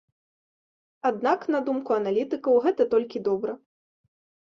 [1.09, 3.51] Аднак, на думку аналітыкаў, гэта толькі добра.